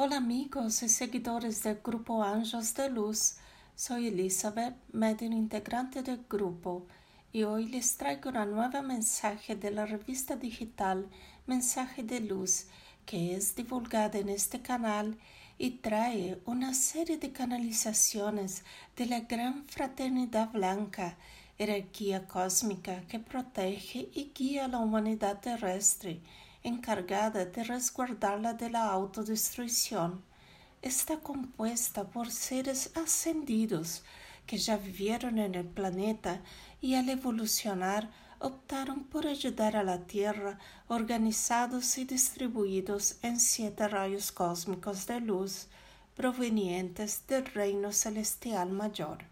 [0.00, 3.34] amigos y seguidores del grupo Ángeles de Luz,
[3.74, 6.86] soy Elizabeth, medio integrante del grupo,
[7.32, 11.08] y hoy les traigo una nueva mensaje de la revista digital
[11.46, 12.66] Mensaje de Luz,
[13.04, 15.18] que es divulgada en este canal
[15.58, 18.62] y trae una serie de canalizaciones
[18.96, 21.16] de la gran fraternidad blanca,
[21.58, 26.22] jerarquía cósmica que protege y guía a la humanidad terrestre
[26.68, 30.22] encargada de resguardarla de la autodestrucción,
[30.82, 34.04] está compuesta por seres ascendidos
[34.46, 36.40] que ya vivieron en el planeta
[36.80, 38.10] y al evolucionar
[38.40, 45.66] optaron por ayudar a la Tierra organizados y distribuidos en siete rayos cósmicos de luz
[46.14, 49.24] provenientes del reino celestial mayor.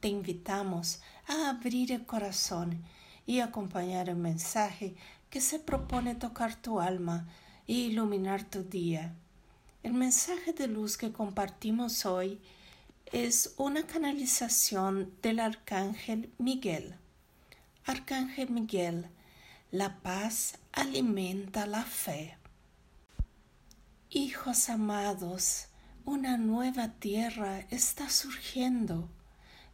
[0.00, 2.82] Te invitamos a abrir el corazón
[3.26, 4.94] y acompañar el mensaje
[5.30, 7.28] que se propone tocar tu alma
[7.66, 9.14] e iluminar tu día.
[9.82, 12.40] El mensaje de luz que compartimos hoy
[13.12, 16.96] es una canalización del Arcángel Miguel.
[17.86, 19.06] Arcángel Miguel,
[19.70, 22.36] la paz alimenta la fe.
[24.10, 25.68] Hijos amados,
[26.04, 29.08] una nueva tierra está surgiendo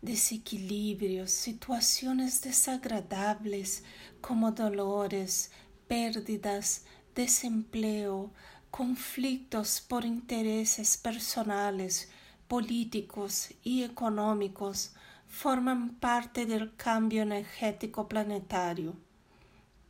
[0.03, 3.83] desequilibrios, situaciones desagradables
[4.21, 5.51] como dolores,
[5.89, 8.31] pérdidas, desempleo,
[8.71, 12.11] conflictos por intereses personales,
[12.49, 14.93] políticos y económicos
[15.27, 18.95] forman parte del cambio energético planetario.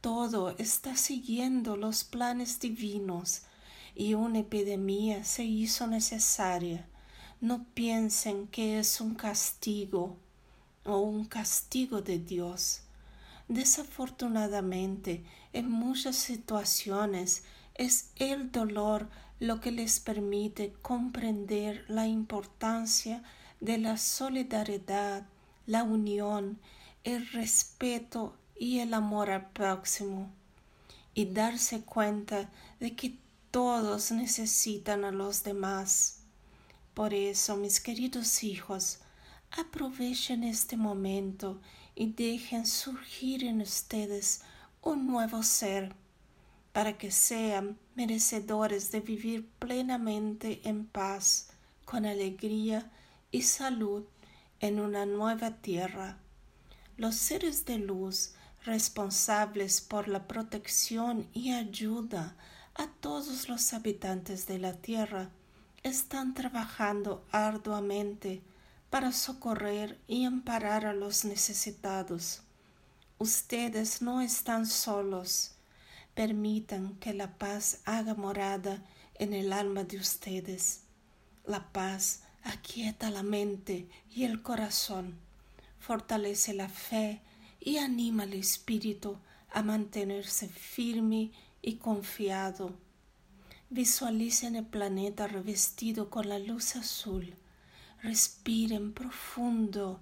[0.01, 3.43] Todo está siguiendo los planes divinos
[3.95, 6.87] y una epidemia se hizo necesaria
[7.41, 10.17] no piensen que es un castigo
[10.85, 12.81] o un castigo de Dios.
[13.49, 23.23] Desafortunadamente, en muchas situaciones es el dolor lo que les permite comprender la importancia
[23.61, 25.27] de la solidaridad,
[25.67, 26.59] la unión,
[27.05, 30.31] el respeto y el amor al próximo,
[31.15, 33.19] y darse cuenta de que
[33.51, 36.26] todos necesitan a los demás.
[36.97, 39.01] Por eso, mis queridos hijos,
[39.51, 41.61] aprovechen este momento
[41.95, 44.41] y dejen surgir en ustedes
[44.81, 45.95] un nuevo ser,
[46.73, 51.51] para que sean merecedores de vivir plenamente en paz,
[51.85, 52.91] con alegría
[53.31, 54.05] y salud
[54.61, 56.19] en una nueva tierra.
[56.97, 58.33] Los seres de luz
[58.65, 62.39] responsables por la protección y ayuda
[62.75, 65.31] a todos los habitantes de la tierra
[65.87, 68.43] están trabajando arduamente
[68.91, 72.43] para socorrer y amparar a los necesitados.
[73.19, 75.53] Ustedes no están solos.
[76.15, 78.83] Permitan que la paz haga morada
[79.15, 80.81] en el alma de ustedes.
[81.47, 85.19] La paz aquieta la mente y el corazón,
[85.79, 87.21] fortalece la fe
[87.61, 89.19] y anima el espíritu
[89.53, 91.31] a mantenerse firme
[91.63, 92.75] y confiado
[93.69, 97.35] Visualicen el planeta revestido con la luz azul.
[98.01, 100.01] Respiren profundo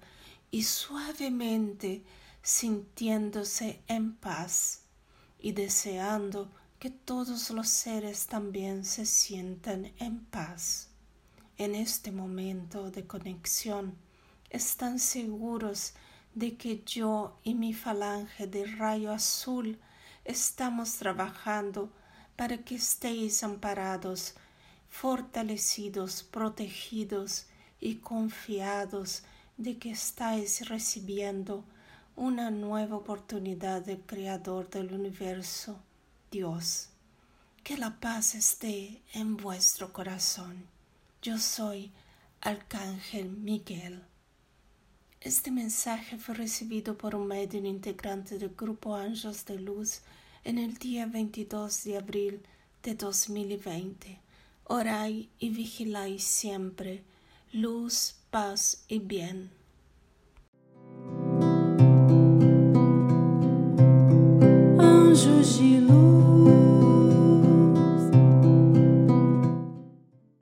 [0.51, 2.03] y suavemente
[2.43, 4.81] sintiéndose en paz
[5.39, 10.89] y deseando que todos los seres también se sientan en paz.
[11.57, 13.95] En este momento de conexión
[14.51, 15.93] están seguros
[16.35, 19.79] de que yo y mi falange de rayo azul
[20.23, 21.91] estamos trabajando
[22.35, 24.35] para que estéis amparados,
[24.89, 27.45] fortalecidos, protegidos
[27.79, 29.23] y confiados
[29.57, 31.63] de que estáis recibiendo
[32.15, 35.79] una nueva oportunidad del Creador del universo,
[36.31, 36.89] Dios.
[37.63, 40.65] Que la paz esté en vuestro corazón.
[41.21, 41.91] Yo soy
[42.41, 44.03] Arcángel Miguel.
[45.19, 50.01] Este mensaje fue recibido por un medio integrante del Grupo Ángeles de Luz
[50.45, 52.41] en el día 22 de abril
[52.83, 54.19] de 2020.
[54.65, 57.03] Orai y vigilai siempre,
[57.51, 59.49] luz, paz y bien.
[64.79, 66.04] Anjos de luz.